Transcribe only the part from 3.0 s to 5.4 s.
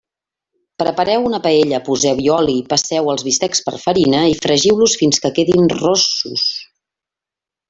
els bistecs per farina i fregiu-los fins que